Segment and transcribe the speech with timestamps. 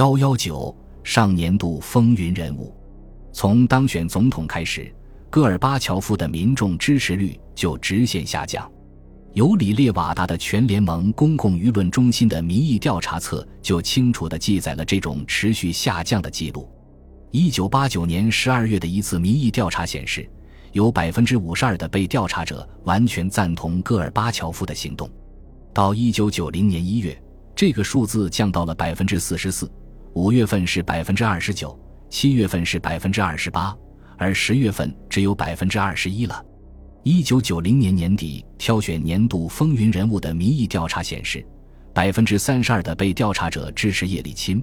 [0.00, 0.74] 幺幺九
[1.04, 2.74] 上年度风云人物，
[3.34, 4.90] 从当选总统开始，
[5.28, 8.66] 戈尔巴乔夫的民众支持率就直线下降。
[9.34, 16.66] 尤里列瓦达的全联盟公共舆论中心的民意调查册就清楚地记载了这种持续下降的记录。
[17.30, 20.26] 一九八九年十二月的一次民意调查显示，
[20.72, 25.10] 有百分之五十二的被调查者完全赞同戈尔巴乔夫的行动。
[25.74, 27.22] 到一九九零年一月，
[27.54, 29.70] 这个数字降到了百分之四十四。
[30.14, 31.78] 五月份是百分之二十九，
[32.08, 33.76] 七月份是百分之二十八，
[34.18, 36.44] 而十月份只有百分之二十一了。
[37.04, 41.46] 一九九零年年底挑选年度风云人物的民意调查显示，
[41.94, 44.60] 百分之三十二的被调查者支持叶利钦，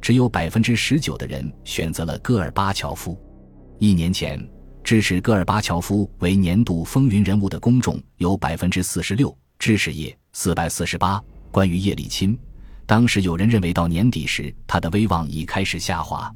[0.00, 3.20] 只有百分之十九的人选择了戈尔巴乔夫。
[3.78, 4.42] 一年前，
[4.82, 11.22] 支持戈尔巴乔夫为年度风云人物的公众有百分之四十六，支持叶四百四十八。
[11.52, 12.36] 关于叶利钦。
[12.86, 16.32] 当时有人认为，到年底时他的威望已开始下滑，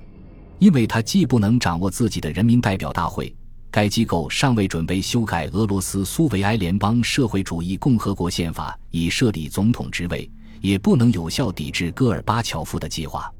[0.59, 3.33] 因为他既不能掌握自己的人民代表大会，
[3.71, 10.29] 该机构尚未准备修改俄罗斯苏维埃联邦社会主义共和国宪法以设立总统职位，
[10.61, 13.33] 也不能有效抵制戈尔巴乔夫的计划。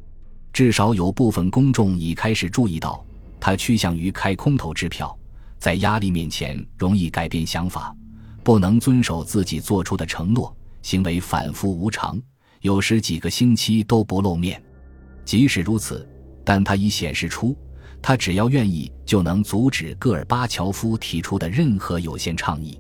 [0.53, 3.05] 至少有部分公众已开始注意到，
[3.41, 5.19] 他趋向于开空头支票，
[5.59, 7.93] 在压力面前容易改变想法，
[8.45, 12.17] 不能遵守自己做出的承诺，行为反复无常。
[12.61, 14.63] 有时几个星期都不露面，
[15.25, 16.07] 即使如此，
[16.45, 17.57] 但他已显示出，
[18.03, 22.79] 他只要愿意就能阻止戈尔巴乔夫提出的任何有限倡议。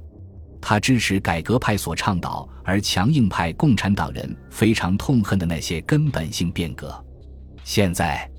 [0.61, 7.03] 他支持改革派所倡导而强硬派共产党人非常痛恨的那些根本性变革。
[7.65, 8.31] 现在，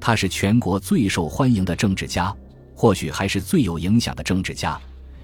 [0.00, 2.34] 他是全国最受欢迎的政治家，
[2.74, 4.80] 或许还是最有影响的政治家。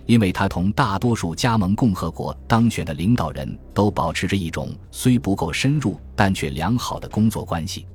[0.06, 7.86] 因为他同大多数加盟共和国当选的领导人都保持着一种虽不够深入但却良好的工作关系，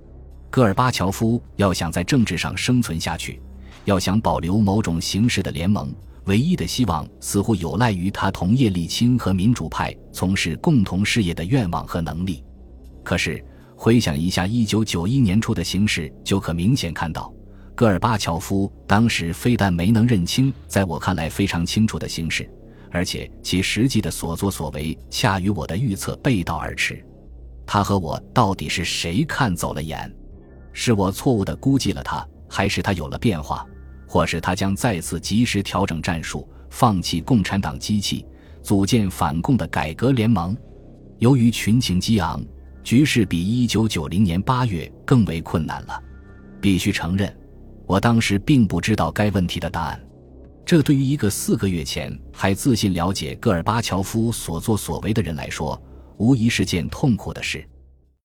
[0.50, 3.42] 戈尔巴乔夫要想在政治上生存下去，
[3.86, 5.94] 要想保留某种形式的联盟，
[6.26, 12.44] 唯一的希望似乎有赖于他同叶利钦和民主派从事共同事业的愿望和能力。
[13.04, 13.44] 可是
[13.76, 17.34] 回想一下一九九一年初的形势，就可明显看到。
[17.74, 22.48] 戈尔巴乔夫当时非但没能认清在我看来非常清楚的形势，
[22.92, 27.04] 而且其实际的所作所为恰与我的预测背道而驰。
[27.66, 30.14] 他和我到底是谁看走了眼？
[30.74, 33.66] 是我错误地估计了他，还是他有了变化，
[34.08, 38.26] 或是他将再次及时调整战术，放弃共产党机器，
[38.62, 40.56] 组建反共的改革联盟？
[41.20, 42.44] 由于群情激昂，
[42.84, 46.04] 局势比1990年8月更为困难了。
[46.60, 47.41] 必须承认。
[47.92, 50.02] 我当时并不知道该问题的答案，
[50.66, 55.78] 这对于一个四个月前还自信了解戈尔巴乔夫所作所为的人来说，
[56.16, 57.68] 无疑是件痛苦的事。